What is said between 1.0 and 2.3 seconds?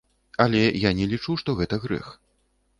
не лічу, што гэта грэх.